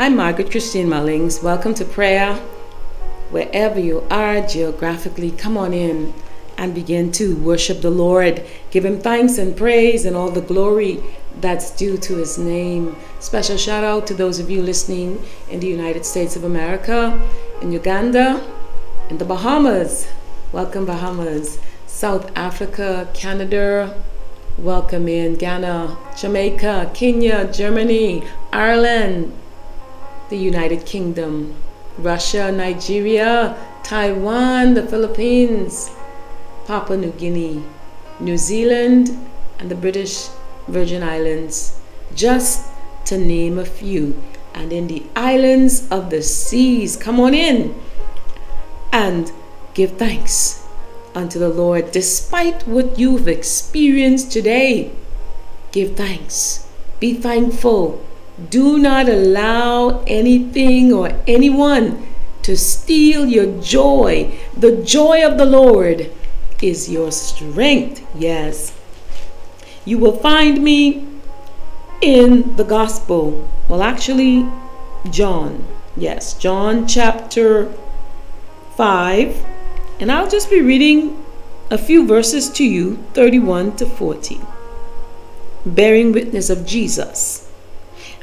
I'm 0.00 0.14
Margaret 0.14 0.52
Christine 0.52 0.86
Mullings. 0.86 1.42
Welcome 1.42 1.74
to 1.74 1.84
prayer. 1.84 2.36
Wherever 3.30 3.80
you 3.80 4.06
are 4.08 4.40
geographically, 4.40 5.32
come 5.32 5.58
on 5.58 5.74
in 5.74 6.14
and 6.56 6.72
begin 6.72 7.10
to 7.12 7.34
worship 7.34 7.80
the 7.80 7.90
Lord. 7.90 8.46
Give 8.70 8.84
Him 8.84 9.00
thanks 9.00 9.38
and 9.38 9.56
praise 9.56 10.04
and 10.04 10.14
all 10.14 10.30
the 10.30 10.40
glory 10.40 11.02
that's 11.40 11.72
due 11.72 11.96
to 11.96 12.14
His 12.14 12.38
name. 12.38 12.94
Special 13.18 13.56
shout 13.56 13.82
out 13.82 14.06
to 14.06 14.14
those 14.14 14.38
of 14.38 14.48
you 14.48 14.62
listening 14.62 15.20
in 15.50 15.58
the 15.58 15.66
United 15.66 16.06
States 16.06 16.36
of 16.36 16.44
America, 16.44 17.20
in 17.60 17.72
Uganda, 17.72 18.48
in 19.10 19.18
the 19.18 19.24
Bahamas. 19.24 20.06
Welcome, 20.52 20.86
Bahamas. 20.86 21.58
South 21.88 22.30
Africa, 22.36 23.08
Canada, 23.14 24.00
welcome 24.58 25.08
in 25.08 25.34
Ghana, 25.34 25.98
Jamaica, 26.16 26.92
Kenya, 26.94 27.52
Germany, 27.52 28.22
Ireland, 28.52 29.32
the 30.28 30.36
United 30.36 30.84
Kingdom, 30.84 31.54
Russia, 31.98 32.52
Nigeria, 32.52 33.56
Taiwan, 33.82 34.74
the 34.74 34.86
Philippines, 34.86 35.90
Papua 36.66 36.96
New 36.96 37.12
Guinea, 37.12 37.62
New 38.20 38.36
Zealand, 38.36 39.10
and 39.58 39.70
the 39.70 39.74
British 39.74 40.28
Virgin 40.68 41.02
Islands, 41.02 41.80
just 42.14 42.70
to 43.06 43.18
name 43.18 43.58
a 43.58 43.64
few. 43.64 44.20
And 44.54 44.72
in 44.72 44.86
the 44.86 45.04
islands 45.16 45.88
of 45.90 46.10
the 46.10 46.22
seas, 46.22 46.96
come 46.96 47.20
on 47.20 47.32
in 47.32 47.74
and 48.92 49.30
give 49.74 49.92
thanks 49.98 50.66
unto 51.14 51.38
the 51.38 51.48
Lord 51.48 51.90
despite 51.90 52.66
what 52.66 52.98
you've 52.98 53.28
experienced 53.28 54.32
today. 54.32 54.92
Give 55.72 55.96
thanks. 55.96 56.66
Be 57.00 57.14
thankful 57.14 58.04
do 58.50 58.78
not 58.78 59.08
allow 59.08 60.02
anything 60.06 60.92
or 60.92 61.12
anyone 61.26 62.06
to 62.42 62.56
steal 62.56 63.26
your 63.26 63.60
joy. 63.60 64.38
The 64.56 64.82
joy 64.82 65.26
of 65.26 65.36
the 65.38 65.44
Lord 65.44 66.10
is 66.62 66.88
your 66.88 67.12
strength. 67.12 68.06
Yes. 68.14 68.74
You 69.84 69.98
will 69.98 70.16
find 70.16 70.62
me 70.62 71.06
in 72.00 72.56
the 72.56 72.64
gospel. 72.64 73.48
Well, 73.68 73.82
actually, 73.82 74.48
John. 75.10 75.66
Yes, 75.96 76.34
John 76.34 76.86
chapter 76.86 77.72
5. 78.76 79.44
And 80.00 80.12
I'll 80.12 80.30
just 80.30 80.48
be 80.48 80.60
reading 80.60 81.24
a 81.70 81.78
few 81.78 82.06
verses 82.06 82.48
to 82.50 82.64
you 82.64 83.04
31 83.14 83.76
to 83.76 83.86
40. 83.86 84.40
Bearing 85.66 86.12
witness 86.12 86.50
of 86.50 86.64
Jesus. 86.64 87.47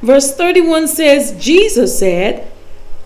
Verse 0.01 0.35
31 0.35 0.87
says, 0.87 1.35
Jesus 1.39 1.97
said, 1.97 2.51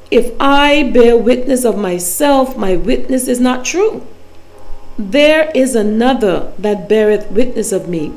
If 0.09 0.33
I 0.39 0.89
bear 0.91 1.17
witness 1.17 1.63
of 1.65 1.77
myself, 1.77 2.57
my 2.57 2.75
witness 2.75 3.27
is 3.27 3.39
not 3.39 3.65
true. 3.65 4.05
There 4.97 5.51
is 5.55 5.75
another 5.75 6.51
that 6.59 6.89
beareth 6.89 7.31
witness 7.31 7.71
of 7.71 7.87
me, 7.87 8.11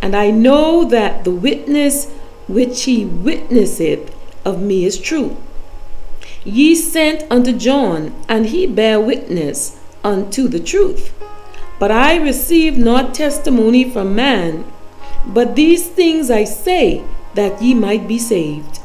and 0.00 0.16
I 0.16 0.30
know 0.30 0.84
that 0.84 1.24
the 1.24 1.30
witness 1.30 2.10
which 2.48 2.84
he 2.84 3.04
witnesseth 3.04 4.14
of 4.44 4.62
me 4.62 4.84
is 4.84 4.98
true. 4.98 5.36
Ye 6.44 6.74
sent 6.74 7.30
unto 7.30 7.52
John, 7.52 8.14
and 8.28 8.46
he 8.46 8.66
bare 8.66 9.00
witness 9.00 9.78
unto 10.02 10.48
the 10.48 10.60
truth. 10.60 11.12
But 11.78 11.90
I 11.90 12.16
receive 12.16 12.78
not 12.78 13.14
testimony 13.14 13.88
from 13.90 14.14
man, 14.14 14.64
but 15.26 15.54
these 15.54 15.86
things 15.86 16.30
I 16.30 16.44
say 16.44 17.04
that 17.34 17.62
ye 17.62 17.74
might 17.74 18.06
be 18.06 18.18
saved. 18.18 18.80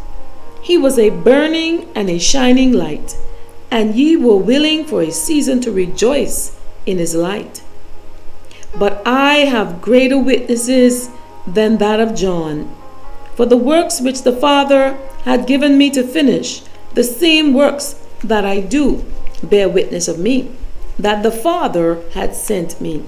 He 0.61 0.77
was 0.77 0.99
a 0.99 1.09
burning 1.09 1.87
and 1.95 2.09
a 2.09 2.19
shining 2.19 2.73
light, 2.73 3.15
and 3.71 3.95
ye 3.95 4.15
were 4.15 4.37
willing 4.37 4.85
for 4.85 5.01
a 5.01 5.11
season 5.11 5.61
to 5.61 5.71
rejoice 5.71 6.59
in 6.85 6.97
his 6.97 7.15
light. 7.15 7.63
But 8.77 9.01
I 9.05 9.45
have 9.45 9.81
greater 9.81 10.17
witnesses 10.17 11.09
than 11.45 11.77
that 11.77 11.99
of 11.99 12.15
John. 12.15 12.75
For 13.35 13.45
the 13.45 13.57
works 13.57 14.01
which 14.01 14.23
the 14.23 14.35
Father 14.35 14.97
had 15.23 15.47
given 15.47 15.77
me 15.77 15.89
to 15.91 16.03
finish, 16.03 16.63
the 16.93 17.03
same 17.03 17.53
works 17.53 17.95
that 18.23 18.43
I 18.43 18.59
do, 18.59 19.05
bear 19.43 19.69
witness 19.69 20.07
of 20.07 20.19
me, 20.19 20.51
that 20.97 21.23
the 21.23 21.31
Father 21.31 22.01
had 22.13 22.35
sent 22.35 22.81
me. 22.81 23.05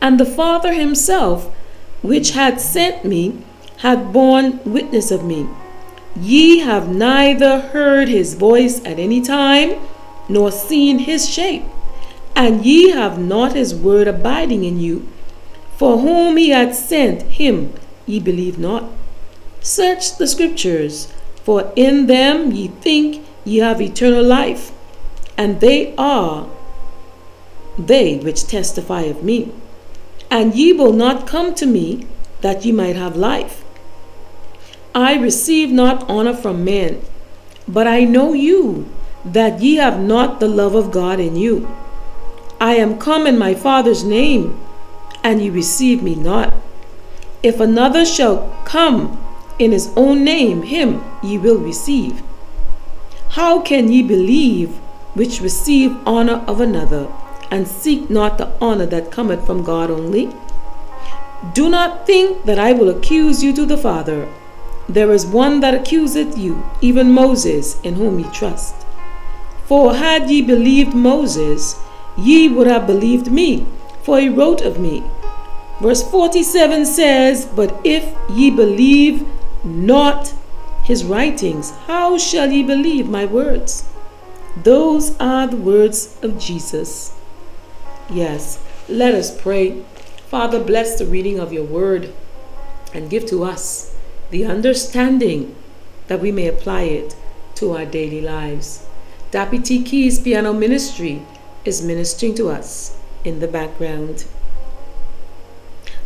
And 0.00 0.20
the 0.20 0.24
Father 0.24 0.72
himself, 0.72 1.52
which 2.02 2.30
had 2.30 2.60
sent 2.60 3.04
me, 3.04 3.42
hath 3.78 4.12
borne 4.12 4.60
witness 4.64 5.10
of 5.10 5.24
me. 5.24 5.48
Ye 6.16 6.58
have 6.60 6.88
neither 6.88 7.60
heard 7.60 8.08
his 8.08 8.34
voice 8.34 8.84
at 8.84 8.98
any 8.98 9.20
time, 9.20 9.78
nor 10.28 10.50
seen 10.50 11.00
his 11.00 11.28
shape, 11.28 11.64
and 12.34 12.64
ye 12.64 12.90
have 12.90 13.18
not 13.18 13.54
his 13.54 13.74
word 13.74 14.08
abiding 14.08 14.64
in 14.64 14.80
you. 14.80 15.08
For 15.76 15.98
whom 15.98 16.36
he 16.36 16.50
hath 16.50 16.74
sent 16.74 17.22
him 17.22 17.72
ye 18.06 18.18
believe 18.18 18.58
not. 18.58 18.84
Search 19.60 20.16
the 20.16 20.26
scriptures, 20.26 21.12
for 21.44 21.72
in 21.76 22.06
them 22.06 22.50
ye 22.52 22.68
think 22.68 23.24
ye 23.44 23.58
have 23.58 23.80
eternal 23.80 24.24
life, 24.24 24.72
and 25.36 25.60
they 25.60 25.94
are 25.96 26.48
they 27.78 28.18
which 28.18 28.46
testify 28.46 29.02
of 29.02 29.22
me. 29.22 29.52
And 30.30 30.54
ye 30.54 30.72
will 30.72 30.92
not 30.92 31.26
come 31.26 31.54
to 31.54 31.66
me 31.66 32.06
that 32.40 32.64
ye 32.64 32.72
might 32.72 32.96
have 32.96 33.16
life. 33.16 33.64
I 34.94 35.16
receive 35.16 35.70
not 35.70 36.08
honor 36.08 36.34
from 36.34 36.64
men, 36.64 37.00
but 37.66 37.86
I 37.86 38.04
know 38.04 38.32
you, 38.32 38.88
that 39.24 39.60
ye 39.60 39.76
have 39.76 40.00
not 40.00 40.40
the 40.40 40.48
love 40.48 40.74
of 40.74 40.90
God 40.90 41.20
in 41.20 41.36
you. 41.36 41.68
I 42.60 42.74
am 42.74 42.98
come 42.98 43.26
in 43.26 43.38
my 43.38 43.54
Father's 43.54 44.04
name, 44.04 44.58
and 45.22 45.40
ye 45.40 45.50
receive 45.50 46.02
me 46.02 46.14
not. 46.14 46.54
If 47.42 47.60
another 47.60 48.04
shall 48.04 48.56
come 48.64 49.22
in 49.58 49.72
his 49.72 49.92
own 49.96 50.24
name, 50.24 50.62
him 50.62 51.04
ye 51.22 51.38
will 51.38 51.58
receive. 51.58 52.22
How 53.30 53.60
can 53.60 53.92
ye 53.92 54.02
believe 54.02 54.70
which 55.14 55.40
receive 55.40 55.96
honor 56.06 56.44
of 56.46 56.60
another, 56.60 57.08
and 57.50 57.68
seek 57.68 58.08
not 58.08 58.38
the 58.38 58.50
honor 58.60 58.86
that 58.86 59.12
cometh 59.12 59.44
from 59.44 59.62
God 59.62 59.90
only? 59.90 60.30
Do 61.54 61.68
not 61.68 62.06
think 62.06 62.44
that 62.46 62.58
I 62.58 62.72
will 62.72 62.88
accuse 62.88 63.42
you 63.42 63.52
to 63.52 63.64
the 63.66 63.76
Father. 63.76 64.28
There 64.88 65.12
is 65.12 65.26
one 65.26 65.60
that 65.60 65.74
accuseth 65.74 66.38
you, 66.38 66.64
even 66.80 67.10
Moses, 67.10 67.78
in 67.82 67.96
whom 67.96 68.18
ye 68.18 68.24
trust. 68.32 68.74
For 69.66 69.94
had 69.94 70.30
ye 70.30 70.40
believed 70.40 70.94
Moses, 70.94 71.78
ye 72.16 72.48
would 72.48 72.66
have 72.66 72.86
believed 72.86 73.30
me, 73.30 73.66
for 74.02 74.18
he 74.18 74.30
wrote 74.30 74.62
of 74.62 74.80
me. 74.80 75.04
Verse 75.82 76.02
47 76.10 76.86
says, 76.86 77.44
But 77.44 77.78
if 77.84 78.14
ye 78.30 78.50
believe 78.50 79.26
not 79.62 80.32
his 80.84 81.04
writings, 81.04 81.72
how 81.86 82.16
shall 82.16 82.50
ye 82.50 82.62
believe 82.62 83.10
my 83.10 83.26
words? 83.26 83.86
Those 84.56 85.14
are 85.20 85.46
the 85.46 85.58
words 85.58 86.16
of 86.22 86.38
Jesus. 86.38 87.14
Yes, 88.10 88.58
let 88.88 89.14
us 89.14 89.38
pray. 89.38 89.84
Father, 90.28 90.64
bless 90.64 90.98
the 90.98 91.04
reading 91.04 91.38
of 91.38 91.52
your 91.52 91.64
word 91.64 92.12
and 92.94 93.10
give 93.10 93.26
to 93.26 93.44
us 93.44 93.94
the 94.30 94.44
understanding 94.44 95.54
that 96.08 96.20
we 96.20 96.32
may 96.32 96.46
apply 96.46 96.82
it 96.82 97.16
to 97.54 97.72
our 97.72 97.84
daily 97.84 98.20
lives. 98.20 98.86
Dappy 99.30 99.62
T. 99.62 99.82
Keys 99.82 100.18
Piano 100.18 100.52
Ministry 100.52 101.22
is 101.64 101.82
ministering 101.82 102.34
to 102.34 102.48
us 102.48 102.98
in 103.24 103.40
the 103.40 103.48
background. 103.48 104.24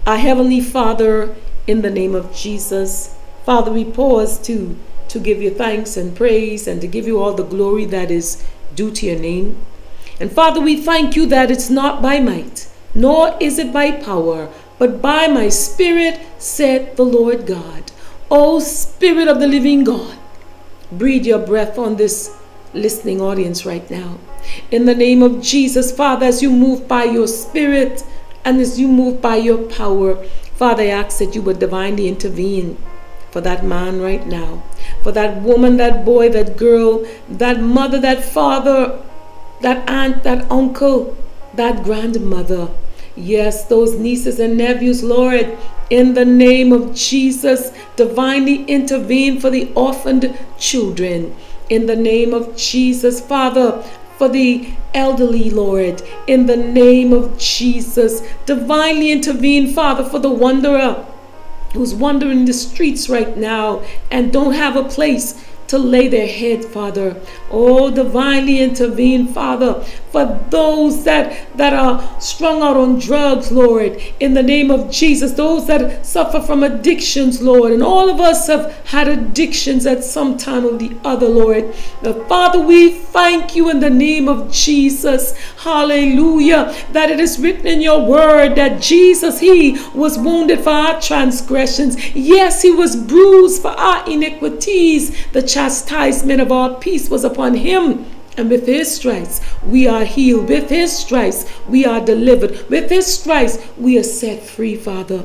Our 0.06 0.16
Heavenly 0.16 0.60
Father, 0.60 1.34
in 1.66 1.82
the 1.82 1.90
name 1.90 2.14
of 2.14 2.34
Jesus, 2.34 3.14
Father, 3.44 3.70
we 3.72 3.84
pause 3.84 4.38
to, 4.46 4.76
to 5.08 5.18
give 5.20 5.40
you 5.40 5.50
thanks 5.50 5.96
and 5.96 6.16
praise 6.16 6.66
and 6.66 6.80
to 6.80 6.88
give 6.88 7.06
you 7.06 7.20
all 7.20 7.34
the 7.34 7.44
glory 7.44 7.84
that 7.86 8.10
is 8.10 8.44
due 8.74 8.90
to 8.90 9.06
your 9.06 9.18
name. 9.18 9.64
And 10.18 10.32
Father, 10.32 10.60
we 10.60 10.80
thank 10.80 11.14
you 11.14 11.26
that 11.26 11.50
it's 11.50 11.70
not 11.70 12.02
by 12.02 12.18
might, 12.18 12.68
nor 12.94 13.36
is 13.40 13.58
it 13.58 13.72
by 13.72 13.92
power, 13.92 14.48
but 14.78 15.00
by 15.00 15.28
my 15.28 15.48
spirit, 15.48 16.20
said 16.38 16.96
the 16.96 17.04
Lord 17.04 17.46
God. 17.46 17.91
O 18.34 18.60
Spirit 18.60 19.28
of 19.28 19.40
the 19.40 19.46
living 19.46 19.84
God, 19.84 20.16
breathe 20.90 21.26
your 21.26 21.38
breath 21.38 21.76
on 21.78 21.96
this 21.96 22.34
listening 22.72 23.20
audience 23.20 23.66
right 23.66 23.88
now. 23.90 24.16
In 24.70 24.86
the 24.86 24.94
name 24.94 25.22
of 25.22 25.42
Jesus, 25.42 25.94
Father, 25.94 26.24
as 26.24 26.40
you 26.40 26.50
move 26.50 26.88
by 26.88 27.04
your 27.04 27.28
Spirit 27.28 28.02
and 28.42 28.58
as 28.58 28.80
you 28.80 28.88
move 28.88 29.20
by 29.20 29.36
your 29.36 29.58
power, 29.68 30.14
Father, 30.54 30.84
I 30.84 30.86
ask 30.86 31.18
that 31.18 31.34
you 31.34 31.42
would 31.42 31.58
divinely 31.58 32.08
intervene 32.08 32.78
for 33.30 33.42
that 33.42 33.66
man 33.66 34.00
right 34.00 34.26
now, 34.26 34.62
for 35.02 35.12
that 35.12 35.42
woman, 35.42 35.76
that 35.76 36.02
boy, 36.02 36.30
that 36.30 36.56
girl, 36.56 37.06
that 37.28 37.60
mother, 37.60 38.00
that 38.00 38.24
father, 38.24 38.98
that 39.60 39.86
aunt, 39.86 40.22
that 40.22 40.50
uncle, 40.50 41.14
that 41.52 41.84
grandmother. 41.84 42.70
Yes, 43.14 43.66
those 43.66 43.98
nieces 43.98 44.40
and 44.40 44.56
nephews, 44.56 45.02
Lord, 45.02 45.58
in 45.92 46.14
the 46.14 46.24
name 46.24 46.72
of 46.72 46.94
Jesus. 46.94 47.70
Divinely 47.96 48.64
intervene 48.64 49.38
for 49.38 49.50
the 49.50 49.70
orphaned 49.74 50.36
children 50.58 51.36
in 51.68 51.84
the 51.84 51.94
name 51.94 52.32
of 52.32 52.56
Jesus. 52.56 53.20
Father, 53.20 53.82
for 54.16 54.26
the 54.26 54.72
elderly, 54.94 55.50
Lord, 55.50 56.02
in 56.26 56.46
the 56.46 56.56
name 56.56 57.12
of 57.12 57.36
Jesus. 57.36 58.22
Divinely 58.46 59.12
intervene, 59.12 59.66
Father, 59.66 60.02
for 60.02 60.18
the 60.18 60.30
wanderer 60.30 61.06
who's 61.74 61.94
wandering 61.94 62.46
the 62.46 62.54
streets 62.54 63.10
right 63.10 63.36
now 63.36 63.82
and 64.10 64.32
don't 64.32 64.54
have 64.54 64.76
a 64.76 64.88
place 64.88 65.44
to 65.68 65.78
lay 65.78 66.08
their 66.08 66.26
head, 66.26 66.64
Father. 66.64 67.20
Oh, 67.52 67.90
divinely 67.90 68.60
intervene, 68.60 69.26
Father, 69.26 69.84
for 70.10 70.40
those 70.48 71.04
that, 71.04 71.56
that 71.56 71.74
are 71.74 72.20
strung 72.20 72.62
out 72.62 72.76
on 72.78 72.98
drugs, 72.98 73.52
Lord, 73.52 74.00
in 74.20 74.32
the 74.32 74.42
name 74.42 74.70
of 74.70 74.90
Jesus, 74.90 75.32
those 75.32 75.66
that 75.66 76.06
suffer 76.06 76.40
from 76.40 76.62
addictions, 76.62 77.42
Lord, 77.42 77.72
and 77.72 77.82
all 77.82 78.08
of 78.08 78.20
us 78.20 78.46
have 78.46 78.72
had 78.86 79.08
addictions 79.08 79.84
at 79.84 80.02
some 80.02 80.38
time 80.38 80.64
or 80.64 80.78
the 80.78 80.96
other, 81.04 81.28
Lord. 81.28 81.74
But 82.02 82.26
Father, 82.26 82.58
we 82.58 82.90
thank 82.90 83.54
you 83.54 83.68
in 83.68 83.80
the 83.80 83.90
name 83.90 84.28
of 84.28 84.50
Jesus, 84.50 85.36
hallelujah, 85.58 86.74
that 86.92 87.10
it 87.10 87.20
is 87.20 87.38
written 87.38 87.66
in 87.66 87.82
your 87.82 88.06
word 88.06 88.54
that 88.56 88.80
Jesus, 88.80 89.40
He 89.40 89.78
was 89.94 90.18
wounded 90.18 90.60
for 90.60 90.70
our 90.70 91.00
transgressions. 91.00 92.14
Yes, 92.14 92.62
He 92.62 92.70
was 92.70 92.96
bruised 92.96 93.60
for 93.60 93.72
our 93.72 94.08
iniquities. 94.08 95.30
The 95.32 95.42
chastisement 95.42 96.40
of 96.40 96.50
our 96.50 96.78
peace 96.78 97.10
was 97.10 97.24
upon 97.24 97.41
Him 97.50 98.06
and 98.36 98.48
with 98.48 98.66
his 98.66 98.94
stripes, 98.94 99.40
we 99.66 99.86
are 99.86 100.04
healed. 100.04 100.48
With 100.48 100.70
his 100.70 100.96
stripes, 100.96 101.44
we 101.68 101.84
are 101.84 102.00
delivered. 102.00 102.68
With 102.70 102.88
his 102.88 103.06
stripes, 103.06 103.58
we 103.76 103.98
are 103.98 104.04
set 104.04 104.42
free, 104.42 104.76
Father. 104.76 105.24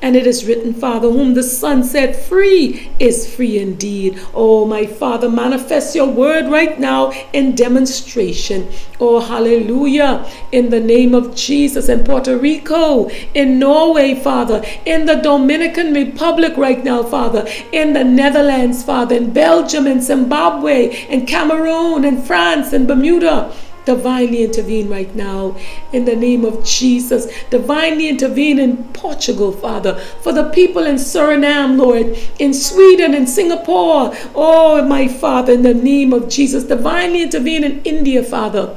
And 0.00 0.14
it 0.14 0.26
is 0.26 0.44
written, 0.44 0.72
Father, 0.72 1.10
whom 1.10 1.34
the 1.34 1.42
Son 1.42 1.82
set 1.82 2.14
free 2.14 2.90
is 2.98 3.32
free 3.34 3.58
indeed. 3.58 4.20
Oh, 4.32 4.64
my 4.64 4.86
Father, 4.86 5.28
manifest 5.28 5.94
your 5.94 6.08
word 6.08 6.50
right 6.50 6.78
now 6.78 7.12
in 7.32 7.54
demonstration. 7.54 8.68
Oh, 9.00 9.20
hallelujah. 9.20 10.24
In 10.52 10.70
the 10.70 10.80
name 10.80 11.14
of 11.14 11.34
Jesus 11.34 11.88
in 11.88 12.04
Puerto 12.04 12.36
Rico, 12.36 13.08
in 13.34 13.58
Norway, 13.58 14.14
Father, 14.14 14.64
in 14.84 15.06
the 15.06 15.16
Dominican 15.16 15.92
Republic 15.92 16.56
right 16.56 16.84
now, 16.84 17.02
Father, 17.02 17.46
in 17.72 17.92
the 17.92 18.04
Netherlands, 18.04 18.84
Father, 18.84 19.16
in 19.16 19.32
Belgium, 19.32 19.86
in 19.86 20.00
Zimbabwe, 20.00 21.06
in 21.06 21.26
Cameroon, 21.26 22.04
in 22.04 22.22
France, 22.22 22.72
in 22.72 22.86
Bermuda 22.86 23.52
divinely 23.88 24.44
intervene 24.44 24.88
right 24.88 25.14
now 25.14 25.56
in 25.92 26.04
the 26.04 26.14
name 26.14 26.44
of 26.44 26.62
Jesus. 26.64 27.26
Divinely 27.48 28.08
intervene 28.08 28.58
in 28.58 28.84
Portugal, 28.92 29.50
Father, 29.50 29.94
for 30.22 30.32
the 30.32 30.50
people 30.50 30.84
in 30.84 30.96
Suriname, 30.96 31.78
Lord, 31.78 32.06
in 32.38 32.52
Sweden 32.52 33.14
and 33.14 33.26
Singapore. 33.28 34.12
Oh, 34.34 34.82
my 34.82 35.08
Father, 35.08 35.54
in 35.54 35.62
the 35.62 35.72
name 35.72 36.12
of 36.12 36.28
Jesus. 36.28 36.64
Divinely 36.64 37.22
intervene 37.22 37.64
in 37.64 37.82
India, 37.82 38.22
Father 38.22 38.76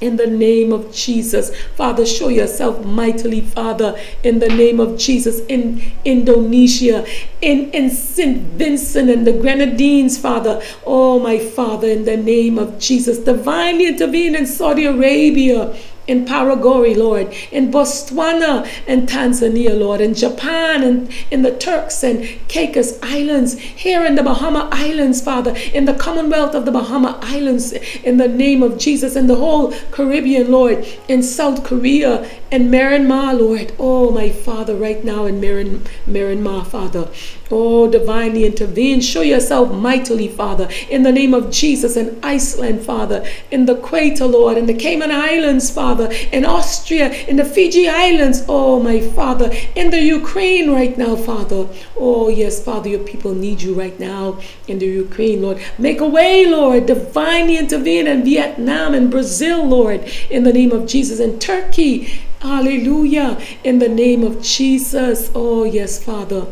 in 0.00 0.16
the 0.16 0.26
name 0.26 0.72
of 0.72 0.92
Jesus. 0.92 1.54
Father, 1.74 2.04
show 2.04 2.28
yourself 2.28 2.84
mightily, 2.84 3.40
Father, 3.40 3.98
in 4.22 4.38
the 4.38 4.48
name 4.48 4.80
of 4.80 4.98
Jesus, 4.98 5.40
in 5.46 5.82
Indonesia, 6.04 7.06
in, 7.40 7.70
in 7.70 7.90
St. 7.90 8.38
Vincent 8.58 9.10
and 9.10 9.26
the 9.26 9.32
Grenadines, 9.32 10.18
Father. 10.18 10.62
Oh, 10.84 11.18
my 11.18 11.38
Father, 11.38 11.88
in 11.88 12.04
the 12.04 12.16
name 12.16 12.58
of 12.58 12.78
Jesus, 12.78 13.18
divinely 13.18 13.86
intervene 13.86 14.34
in 14.34 14.46
Saudi 14.46 14.84
Arabia 14.84 15.74
in 16.06 16.24
Paraguay, 16.24 16.94
Lord, 16.94 17.32
in 17.50 17.70
Botswana 17.70 18.68
and 18.86 19.08
Tanzania, 19.08 19.78
Lord, 19.78 20.00
in 20.00 20.14
Japan 20.14 20.82
and 20.82 21.10
in 21.30 21.42
the 21.42 21.56
Turks 21.56 22.02
and 22.02 22.24
Caicos 22.48 22.98
Islands, 23.02 23.58
here 23.58 24.04
in 24.04 24.14
the 24.14 24.22
Bahama 24.22 24.68
Islands, 24.72 25.20
Father, 25.20 25.54
in 25.72 25.84
the 25.84 25.94
Commonwealth 25.94 26.54
of 26.54 26.64
the 26.64 26.72
Bahama 26.72 27.18
Islands, 27.22 27.72
in 27.72 28.16
the 28.16 28.28
name 28.28 28.62
of 28.62 28.78
Jesus, 28.78 29.16
in 29.16 29.26
the 29.26 29.36
whole 29.36 29.72
Caribbean, 29.90 30.50
Lord, 30.50 30.86
in 31.08 31.22
South 31.22 31.64
Korea 31.64 32.28
and 32.52 32.72
Myanmar, 32.72 33.38
Lord. 33.38 33.72
Oh, 33.78 34.10
my 34.10 34.30
Father, 34.30 34.74
right 34.76 35.02
now 35.02 35.26
in 35.26 35.40
Myanmar, 35.40 36.66
Father. 36.66 37.08
Oh, 37.50 37.88
divinely 37.88 38.44
intervene. 38.44 39.00
Show 39.00 39.22
yourself 39.22 39.72
mightily, 39.72 40.28
Father, 40.28 40.68
in 40.90 41.04
the 41.04 41.12
name 41.12 41.32
of 41.32 41.50
Jesus 41.50 41.96
in 41.96 42.18
Iceland, 42.22 42.82
Father, 42.82 43.24
in 43.50 43.66
the 43.66 43.76
Equator, 43.76 44.26
Lord, 44.26 44.58
in 44.58 44.66
the 44.66 44.74
Cayman 44.74 45.12
Islands, 45.12 45.70
Father, 45.70 45.95
in 46.04 46.44
Austria, 46.44 47.10
in 47.26 47.36
the 47.36 47.44
Fiji 47.44 47.88
Islands. 47.88 48.44
Oh, 48.48 48.80
my 48.80 49.00
Father, 49.00 49.50
in 49.74 49.90
the 49.90 50.00
Ukraine 50.00 50.70
right 50.70 50.96
now, 50.96 51.16
Father. 51.16 51.68
Oh, 51.96 52.28
yes, 52.28 52.62
Father, 52.62 52.88
your 52.88 53.00
people 53.00 53.34
need 53.34 53.62
you 53.62 53.74
right 53.74 53.98
now 53.98 54.38
in 54.68 54.78
the 54.78 54.86
Ukraine, 54.86 55.42
Lord. 55.42 55.60
Make 55.78 56.00
a 56.00 56.08
way, 56.08 56.46
Lord. 56.46 56.86
Divinely 56.86 57.56
intervene 57.58 58.06
in 58.06 58.24
Vietnam 58.24 58.94
and 58.94 59.10
Brazil, 59.10 59.66
Lord, 59.66 60.00
in 60.30 60.44
the 60.44 60.52
name 60.52 60.72
of 60.72 60.86
Jesus, 60.86 61.20
in 61.20 61.38
Turkey. 61.38 62.20
Hallelujah. 62.40 63.40
In 63.64 63.78
the 63.78 63.88
name 63.88 64.22
of 64.22 64.42
Jesus. 64.42 65.30
Oh, 65.34 65.64
yes, 65.64 66.02
Father. 66.02 66.46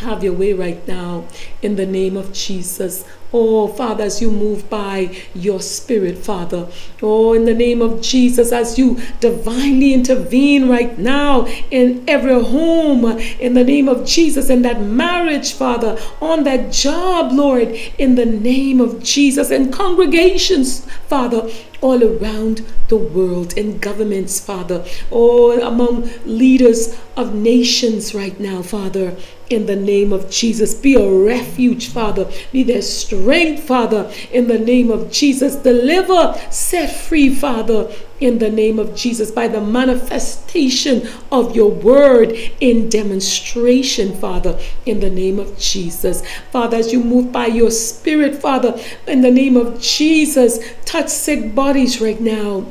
Have 0.00 0.22
your 0.22 0.34
way 0.34 0.52
right 0.52 0.86
now 0.86 1.24
in 1.62 1.76
the 1.76 1.86
name 1.86 2.18
of 2.18 2.32
Jesus. 2.32 3.04
Oh, 3.32 3.68
Father, 3.68 4.04
as 4.04 4.22
you 4.22 4.30
move 4.30 4.70
by 4.70 5.16
your 5.34 5.60
Spirit, 5.60 6.18
Father. 6.18 6.68
Oh, 7.02 7.32
in 7.32 7.44
the 7.44 7.54
name 7.54 7.82
of 7.82 8.00
Jesus, 8.00 8.52
as 8.52 8.78
you 8.78 9.00
divinely 9.20 9.92
intervene 9.92 10.68
right 10.68 10.98
now 10.98 11.46
in 11.70 12.04
every 12.08 12.42
home, 12.42 13.04
in 13.40 13.54
the 13.54 13.64
name 13.64 13.88
of 13.88 14.06
Jesus, 14.06 14.48
in 14.48 14.62
that 14.62 14.80
marriage, 14.80 15.52
Father, 15.52 15.98
on 16.20 16.44
that 16.44 16.72
job, 16.72 17.32
Lord, 17.32 17.68
in 17.98 18.14
the 18.14 18.26
name 18.26 18.80
of 18.80 19.02
Jesus, 19.02 19.50
and 19.50 19.72
congregations, 19.72 20.86
Father, 21.08 21.50
all 21.80 22.02
around 22.02 22.64
the 22.88 22.96
world, 22.96 23.56
in 23.56 23.78
governments, 23.78 24.40
Father, 24.40 24.84
all 25.10 25.60
among 25.62 26.10
leaders 26.24 26.98
of 27.16 27.34
nations 27.34 28.14
right 28.14 28.38
now, 28.38 28.62
Father 28.62 29.16
in 29.50 29.66
the 29.66 29.76
name 29.76 30.12
of 30.12 30.30
Jesus. 30.30 30.74
Be 30.74 30.94
a 30.94 31.10
refuge, 31.10 31.88
Father. 31.88 32.30
Be 32.52 32.62
their 32.62 32.82
strength, 32.82 33.62
Father, 33.62 34.10
in 34.32 34.48
the 34.48 34.58
name 34.58 34.90
of 34.90 35.10
Jesus. 35.10 35.56
Deliver, 35.56 36.34
set 36.50 36.94
free, 36.94 37.34
Father, 37.34 37.92
in 38.20 38.38
the 38.38 38.50
name 38.50 38.78
of 38.78 38.94
Jesus, 38.94 39.30
by 39.30 39.48
the 39.48 39.60
manifestation 39.60 41.08
of 41.30 41.54
your 41.54 41.70
word 41.70 42.32
in 42.60 42.88
demonstration, 42.88 44.14
Father, 44.14 44.58
in 44.84 45.00
the 45.00 45.10
name 45.10 45.38
of 45.38 45.58
Jesus. 45.58 46.22
Father, 46.50 46.76
as 46.76 46.92
you 46.92 47.02
move 47.02 47.32
by 47.32 47.46
your 47.46 47.70
spirit, 47.70 48.40
Father, 48.40 48.80
in 49.06 49.20
the 49.20 49.30
name 49.30 49.56
of 49.56 49.80
Jesus, 49.80 50.58
touch 50.84 51.08
sick 51.08 51.54
bodies 51.54 52.00
right 52.00 52.20
now. 52.20 52.66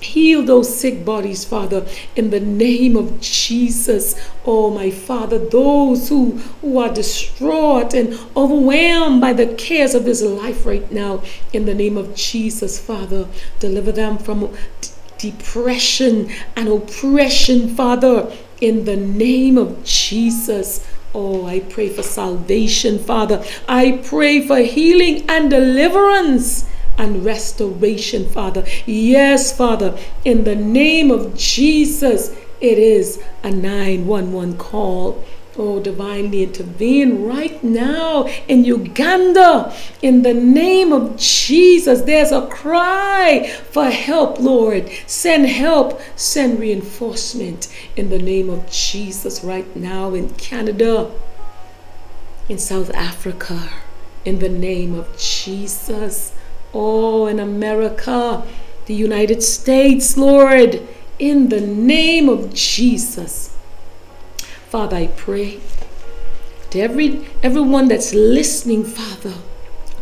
Heal 0.00 0.42
those 0.42 0.74
sick 0.74 1.04
bodies, 1.04 1.44
Father, 1.44 1.86
in 2.14 2.30
the 2.30 2.40
name 2.40 2.96
of 2.96 3.20
Jesus. 3.20 4.14
Oh, 4.44 4.70
my 4.70 4.90
Father, 4.90 5.38
those 5.38 6.08
who, 6.08 6.32
who 6.60 6.78
are 6.78 6.92
distraught 6.92 7.94
and 7.94 8.18
overwhelmed 8.36 9.20
by 9.20 9.32
the 9.32 9.54
cares 9.54 9.94
of 9.94 10.04
this 10.04 10.22
life 10.22 10.64
right 10.64 10.90
now, 10.92 11.22
in 11.52 11.66
the 11.66 11.74
name 11.74 11.96
of 11.96 12.14
Jesus, 12.14 12.78
Father, 12.78 13.26
deliver 13.58 13.92
them 13.92 14.18
from 14.18 14.54
depression 15.18 16.30
and 16.56 16.68
oppression, 16.68 17.74
Father, 17.74 18.32
in 18.60 18.84
the 18.84 18.96
name 18.96 19.58
of 19.58 19.82
Jesus. 19.84 20.86
Oh, 21.14 21.46
I 21.46 21.60
pray 21.60 21.88
for 21.88 22.02
salvation, 22.02 22.98
Father. 22.98 23.44
I 23.68 24.02
pray 24.04 24.46
for 24.46 24.58
healing 24.58 25.28
and 25.28 25.50
deliverance 25.50 26.68
and 26.98 27.24
restoration, 27.24 28.28
Father. 28.28 28.64
Yes, 28.84 29.56
Father, 29.56 29.96
in 30.24 30.44
the 30.44 30.56
name 30.56 31.10
of 31.10 31.36
Jesus, 31.36 32.36
it 32.60 32.78
is 32.78 33.22
a 33.42 33.50
911 33.50 34.58
call. 34.58 35.24
Oh, 35.60 35.80
divinely 35.80 36.44
intervene 36.44 37.24
right 37.24 37.62
now 37.64 38.28
in 38.46 38.64
Uganda. 38.64 39.74
In 40.02 40.22
the 40.22 40.34
name 40.34 40.92
of 40.92 41.16
Jesus, 41.16 42.02
there's 42.02 42.30
a 42.30 42.46
cry 42.46 43.48
for 43.70 43.86
help, 43.86 44.38
Lord. 44.38 44.88
Send 45.08 45.46
help, 45.46 46.00
send 46.14 46.60
reinforcement 46.60 47.66
in 47.96 48.08
the 48.08 48.20
name 48.20 48.48
of 48.48 48.70
Jesus 48.70 49.42
right 49.42 49.74
now 49.74 50.14
in 50.14 50.30
Canada, 50.34 51.10
in 52.48 52.58
South 52.58 52.94
Africa, 52.94 53.68
in 54.24 54.38
the 54.38 54.48
name 54.48 54.94
of 54.94 55.18
Jesus. 55.18 56.37
Oh, 56.74 57.26
in 57.26 57.38
America, 57.38 58.42
the 58.86 58.94
United 58.94 59.42
States, 59.42 60.16
Lord, 60.16 60.86
in 61.18 61.48
the 61.48 61.60
name 61.60 62.28
of 62.28 62.54
Jesus. 62.54 63.56
Father, 64.68 64.96
I 64.96 65.06
pray 65.08 65.60
to 66.70 66.80
every 66.80 67.26
everyone 67.42 67.88
that's 67.88 68.12
listening, 68.12 68.84
Father, 68.84 69.34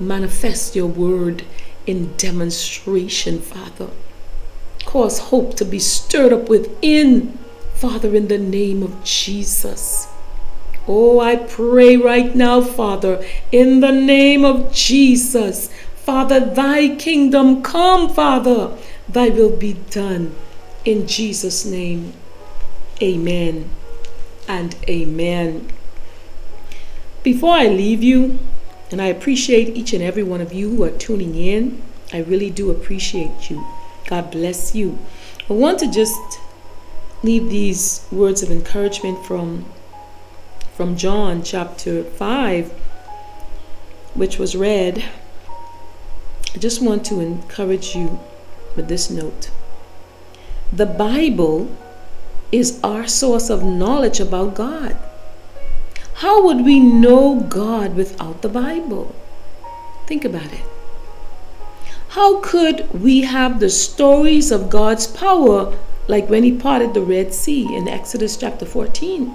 manifest 0.01 0.75
your 0.75 0.89
word 0.89 1.45
in 1.87 2.17
demonstration, 2.17 3.41
Father. 3.41 3.91
Cause 4.85 5.19
hope 5.31 5.55
to 5.57 5.65
be 5.65 5.79
stirred 5.79 6.33
up 6.33 6.49
within, 6.49 7.39
Father, 7.75 8.15
in 8.15 8.29
the 8.29 8.39
name 8.39 8.83
of 8.83 9.05
Jesus. 9.05 10.09
Oh, 10.89 11.19
I 11.19 11.37
pray 11.37 11.97
right 11.97 12.35
now, 12.35 12.61
Father, 12.61 13.25
in 13.51 13.81
the 13.81 13.91
name 13.91 14.45
of 14.45 14.73
Jesus. 14.73 15.69
Father, 16.07 16.39
thy 16.39 16.95
kingdom 16.95 17.63
come, 17.63 18.09
Father. 18.09 18.79
Thy 19.09 19.29
will 19.29 19.51
be 19.51 19.73
done. 19.91 20.37
In 20.85 21.09
Jesus' 21.09 21.65
name, 21.65 22.13
amen 23.03 23.69
and 24.47 24.77
amen. 24.89 25.69
Before 27.25 27.55
I 27.55 27.67
leave 27.67 28.05
you, 28.05 28.39
and 28.93 29.03
I 29.03 29.07
appreciate 29.07 29.77
each 29.77 29.93
and 29.93 30.01
every 30.01 30.23
one 30.23 30.41
of 30.41 30.53
you 30.53 30.71
who 30.71 30.85
are 30.85 30.97
tuning 30.97 31.35
in, 31.35 31.83
I 32.13 32.19
really 32.19 32.51
do 32.51 32.71
appreciate 32.71 33.51
you. 33.51 33.67
God 34.07 34.31
bless 34.31 34.77
you. 34.77 35.01
I 35.51 35.55
want 35.55 35.81
to 35.81 35.91
just 35.91 36.39
leave 37.25 37.51
these 37.51 38.07
words 38.13 38.45
of 38.45 38.53
encouragement 38.53 39.27
from 39.27 39.65
from 40.77 40.97
John 40.97 41.43
chapter 41.43 42.05
5 42.05 42.71
which 44.15 44.39
was 44.39 44.55
read. 44.55 45.03
I 46.57 46.59
just 46.59 46.81
want 46.81 47.05
to 47.07 47.21
encourage 47.21 47.95
you 47.95 48.19
with 48.77 48.89
this 48.89 49.11
note. 49.11 49.51
The 50.73 50.87
Bible 50.87 51.77
is 52.51 52.81
our 52.83 53.07
source 53.07 53.51
of 53.51 53.63
knowledge 53.63 54.21
about 54.21 54.55
God. 54.55 54.97
How 56.15 56.43
would 56.47 56.65
we 56.65 56.81
know 56.81 57.41
God 57.41 57.95
without 57.95 58.41
the 58.41 58.49
Bible? 58.49 59.15
Think 60.07 60.25
about 60.25 60.51
it. 60.51 60.65
How 62.09 62.41
could 62.41 63.03
we 63.03 63.21
have 63.21 63.61
the 63.61 63.69
stories 63.69 64.51
of 64.51 64.71
God's 64.71 65.07
power 65.07 65.77
like 66.09 66.31
when 66.31 66.43
he 66.43 66.53
parted 66.53 66.95
the 66.95 67.03
Red 67.03 67.35
Sea 67.35 67.67
in 67.77 67.87
Exodus 67.87 68.35
chapter 68.35 68.65
14, 68.65 69.31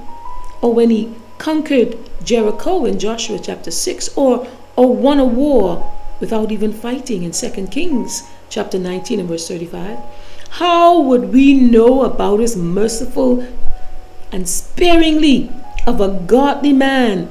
or 0.63 0.73
when 0.73 0.89
he 0.89 1.13
conquered 1.37 1.99
Jericho 2.23 2.83
in 2.85 2.97
Joshua 2.97 3.37
chapter 3.37 3.69
6, 3.69 4.17
or, 4.17 4.47
or 4.75 4.95
won 4.95 5.19
a 5.19 5.25
war 5.25 6.00
without 6.21 6.51
even 6.51 6.71
fighting 6.71 7.23
in 7.23 7.31
2 7.31 7.67
Kings 7.67 8.23
chapter 8.49 8.79
19 8.79 9.19
and 9.19 9.27
verse 9.27 9.47
35? 9.47 9.99
How 10.51 11.01
would 11.01 11.33
we 11.33 11.53
know 11.53 12.03
about 12.03 12.39
his 12.39 12.55
merciful 12.55 13.45
and 14.31 14.47
sparingly 14.47 15.51
of 15.85 15.99
a 15.99 16.23
godly 16.25 16.73
man 16.73 17.27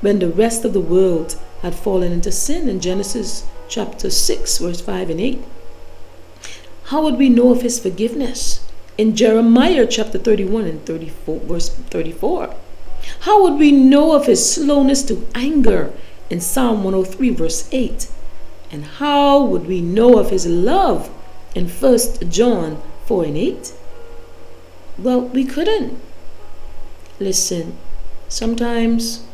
when 0.00 0.18
the 0.18 0.28
rest 0.28 0.64
of 0.64 0.72
the 0.72 0.80
world 0.80 1.38
had 1.62 1.74
fallen 1.74 2.12
into 2.12 2.32
sin 2.32 2.68
in 2.68 2.80
Genesis 2.80 3.46
chapter 3.68 4.10
6, 4.10 4.58
verse 4.58 4.80
5 4.80 5.10
and 5.10 5.20
8. 5.20 5.42
How 6.84 7.02
would 7.02 7.16
we 7.16 7.28
know 7.28 7.52
of 7.52 7.62
his 7.62 7.78
forgiveness 7.78 8.68
in 8.98 9.16
Jeremiah 9.16 9.86
chapter 9.86 10.18
31 10.18 10.64
and 10.64 10.84
34, 10.84 11.40
verse 11.40 11.68
34? 11.70 12.54
How 13.20 13.42
would 13.42 13.58
we 13.58 13.72
know 13.72 14.14
of 14.14 14.26
his 14.26 14.54
slowness 14.54 15.02
to 15.04 15.26
anger 15.34 15.92
in 16.28 16.40
Psalm 16.40 16.84
103, 16.84 17.30
verse 17.30 17.68
8? 17.72 18.08
And 18.72 18.84
how 18.84 19.44
would 19.44 19.66
we 19.66 19.80
know 19.80 20.18
of 20.18 20.30
his 20.30 20.46
love 20.46 21.10
in 21.54 21.68
1 21.68 21.98
John 22.30 22.82
4 23.06 23.24
and 23.26 23.36
8? 23.36 23.72
Well, 24.98 25.20
we 25.20 25.44
couldn't. 25.44 26.00
Listen, 27.20 27.76
Sometimes 28.32 29.26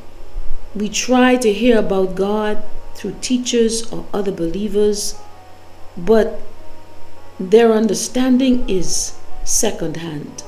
we 0.74 0.88
try 0.88 1.36
to 1.36 1.52
hear 1.52 1.78
about 1.78 2.16
God 2.16 2.64
through 2.96 3.14
teachers 3.20 3.92
or 3.92 4.06
other 4.12 4.32
believers, 4.32 5.14
but 5.96 6.40
their 7.38 7.72
understanding 7.72 8.68
is 8.68 9.16
secondhand. 9.44 10.42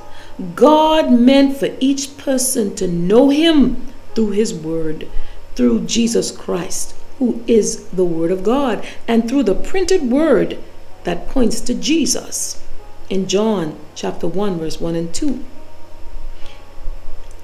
God 0.56 1.12
meant 1.12 1.58
for 1.58 1.68
each 1.78 2.18
person 2.18 2.74
to 2.74 2.88
know 2.88 3.28
Him 3.28 3.86
through 4.16 4.32
His 4.32 4.52
Word, 4.52 5.06
through 5.54 5.86
Jesus 5.86 6.32
Christ, 6.32 6.96
who 7.20 7.44
is 7.46 7.86
the 7.90 8.04
Word 8.04 8.32
of 8.32 8.42
God, 8.42 8.84
and 9.06 9.28
through 9.28 9.42
the 9.42 9.54
printed 9.54 10.10
Word 10.10 10.58
that 11.04 11.28
points 11.28 11.60
to 11.60 11.74
Jesus 11.74 12.64
in 13.10 13.28
John 13.28 13.78
chapter 13.94 14.26
1, 14.26 14.58
verse 14.58 14.80
1 14.80 14.94
and 14.96 15.14
2. 15.14 15.44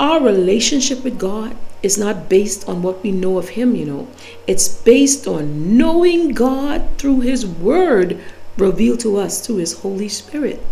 Our 0.01 0.23
relationship 0.23 1.05
with 1.05 1.19
God 1.19 1.57
is 1.83 1.99
not 1.99 2.31
based 2.31 2.67
on 2.67 2.83
what 2.83 3.03
we 3.03 3.13
know 3.13 3.37
of 3.37 3.51
Him, 3.51 3.77
you 3.77 3.85
know. 3.85 4.09
It's 4.47 4.67
based 4.67 5.27
on 5.27 5.77
knowing 5.77 6.33
God 6.33 6.89
through 6.97 7.21
His 7.21 7.47
Word 7.47 8.19
revealed 8.57 9.01
to 9.01 9.19
us 9.19 9.47
through 9.47 9.57
His 9.57 9.81
Holy 9.81 10.09
Spirit. 10.09 10.65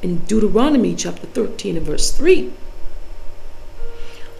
In 0.00 0.20
Deuteronomy 0.20 0.94
chapter 0.94 1.26
13 1.26 1.76
and 1.76 1.84
verse 1.84 2.16
3. 2.16 2.50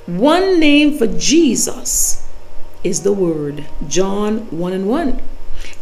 One 0.06 0.58
name 0.58 0.96
for 0.96 1.06
Jesus 1.06 2.27
is 2.85 3.02
the 3.02 3.12
Word, 3.12 3.66
John 3.87 4.50
1 4.50 4.73
and 4.73 4.88
1. 4.88 5.23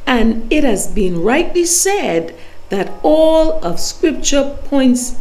And 0.07 0.53
it 0.53 0.65
has 0.65 0.87
been 0.87 1.23
rightly 1.23 1.65
said 1.65 2.35
that 2.69 2.93
all 3.03 3.65
of 3.65 3.79
Scripture 3.81 4.57
points 4.65 5.17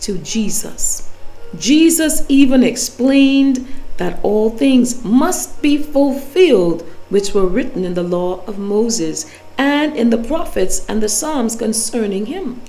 to 0.00 0.18
Jesus. 0.18 1.12
Jesus 1.58 2.24
even 2.28 2.62
explained 2.62 3.66
that 3.96 4.20
all 4.22 4.50
things 4.50 5.02
must 5.04 5.62
be 5.62 5.78
fulfilled 5.78 6.82
which 7.08 7.32
were 7.32 7.46
written 7.46 7.84
in 7.84 7.94
the 7.94 8.02
law 8.02 8.44
of 8.46 8.58
Moses 8.58 9.30
and 9.56 9.96
in 9.96 10.10
the 10.10 10.18
prophets 10.18 10.84
and 10.88 11.02
the 11.02 11.08
Psalms 11.08 11.56
concerning 11.56 12.26
him. 12.26 12.60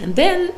And 0.00 0.16
then 0.16 0.54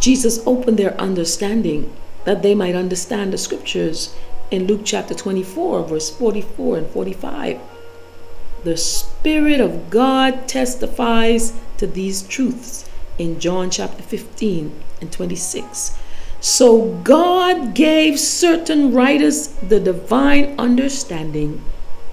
Jesus 0.00 0.40
opened 0.46 0.78
their 0.78 0.98
understanding 1.00 1.92
that 2.24 2.42
they 2.42 2.54
might 2.54 2.74
understand 2.74 3.32
the 3.32 3.38
scriptures 3.38 4.14
in 4.50 4.66
Luke 4.66 4.82
chapter 4.84 5.14
24, 5.14 5.84
verse 5.84 6.10
44 6.10 6.78
and 6.78 6.86
45. 6.88 7.60
The 8.64 8.76
Spirit 8.76 9.60
of 9.60 9.90
God 9.90 10.48
testifies 10.48 11.52
to 11.78 11.86
these 11.86 12.22
truths 12.22 12.88
in 13.18 13.40
John 13.40 13.70
chapter 13.70 14.02
15 14.02 14.72
and 15.00 15.12
26. 15.12 15.96
So 16.40 16.92
God 17.02 17.74
gave 17.74 18.20
certain 18.20 18.92
writers 18.92 19.48
the 19.48 19.80
divine 19.80 20.54
understanding 20.58 21.64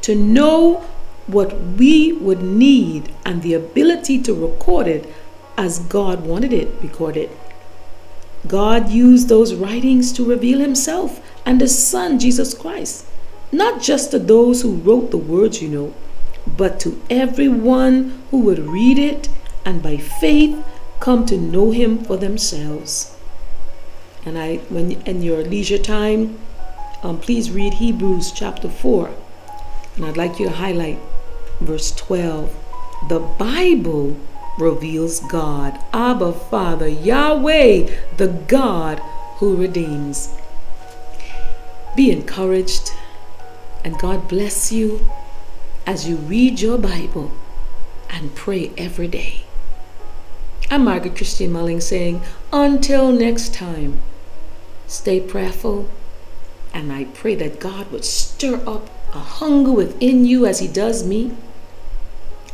to 0.02 0.16
know 0.16 0.86
what 1.28 1.60
we 1.78 2.14
would 2.14 2.42
need 2.42 3.14
and 3.26 3.42
the 3.42 3.54
ability 3.54 4.22
to 4.24 4.34
record 4.34 4.88
it 4.88 5.12
as 5.58 5.80
God 5.80 6.26
wanted 6.26 6.52
it 6.52 6.70
recorded. 6.82 7.30
God 8.48 8.90
used 8.90 9.30
those 9.30 9.54
writings 9.54 10.12
to 10.14 10.26
reveal 10.26 10.60
Himself 10.60 11.22
and 11.46 11.62
His 11.62 11.78
Son, 11.78 12.20
Jesus 12.20 12.54
Christ, 12.54 13.06
not 13.52 13.82
just 13.82 14.12
to 14.12 14.20
those 14.20 14.62
who 14.62 14.76
wrote 14.76 15.12
the 15.12 15.18
words, 15.18 15.62
you 15.62 15.70
know, 15.70 15.94
but 16.46 16.80
to 16.82 17.02
everyone 17.10 18.22
who 18.32 18.40
would 18.40 18.60
read 18.60 19.00
it 19.00 19.30
and 19.66 19.82
by 19.82 19.98
faith 19.98 20.64
come 21.00 21.26
to 21.26 21.38
know 21.38 21.72
Him 21.72 22.04
for 22.04 22.18
themselves. 22.18 23.16
And 24.26 24.38
I, 24.38 24.58
when 24.70 24.92
in 25.04 25.22
your 25.22 25.44
leisure 25.44 25.78
time, 25.78 26.40
um, 27.02 27.20
please 27.20 27.52
read 27.52 27.76
Hebrews 27.76 28.32
chapter 28.32 28.70
4. 28.70 29.12
And 29.96 30.06
I'd 30.06 30.18
like 30.18 30.40
you 30.40 30.48
to 30.48 30.56
highlight 30.56 31.00
verse 31.60 31.94
12. 31.96 32.56
The 33.10 33.20
Bible 33.20 34.18
reveals 34.58 35.20
God, 35.20 35.80
Abba 35.94 36.34
Father, 36.34 36.88
Yahweh, 36.88 37.90
the 38.18 38.28
God 38.48 39.00
who 39.38 39.56
redeems. 39.56 40.36
Be 41.96 42.12
encouraged 42.12 42.92
and 43.84 44.00
God 44.00 44.28
bless 44.28 44.72
you 44.72 45.06
as 45.86 46.08
you 46.08 46.16
read 46.16 46.62
your 46.62 46.78
Bible 46.78 47.32
and 48.10 48.34
pray 48.36 48.72
every 48.78 49.08
day. 49.08 49.44
I'm 50.72 50.86
Margaret 50.86 51.16
Christine 51.16 51.52
Mullings 51.52 51.84
saying, 51.84 52.22
until 52.52 53.12
next 53.12 53.54
time, 53.54 54.00
stay 54.88 55.20
prayerful, 55.20 55.90
and 56.74 56.92
I 56.92 57.06
pray 57.06 57.36
that 57.36 57.60
God 57.60 57.92
would 57.92 58.06
stir 58.06 58.62
up 58.66 58.90
a 59.14 59.20
hunger 59.20 59.72
within 59.72 60.26
you 60.26 60.46
as 60.46 60.60
He 60.60 60.68
does 60.68 61.06
me. 61.06 61.34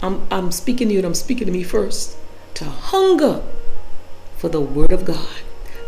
I'm, 0.02 0.26
I'm 0.32 0.52
speaking 0.52 0.88
to 0.88 0.94
you 0.94 1.00
and 1.00 1.06
I'm 1.06 1.16
speaking 1.16 1.46
to 1.48 1.52
me 1.52 1.64
first. 1.64 2.18
To 2.56 2.66
hunger 2.66 3.44
for 4.38 4.50
the 4.50 4.62
Word 4.62 4.92
of 4.92 5.06
God. 5.06 5.42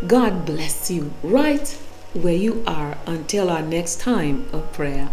God 0.08 0.46
bless 0.46 0.92
you 0.92 1.14
right 1.24 1.68
where 2.14 2.36
you 2.36 2.64
are 2.68 2.98
until 3.06 3.50
our 3.50 3.62
next 3.62 4.00
time 4.00 4.48
of 4.52 4.72
prayer. 4.74 5.10